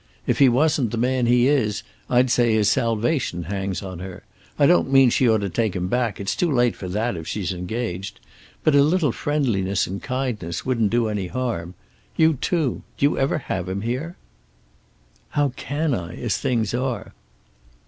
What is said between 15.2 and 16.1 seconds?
"How can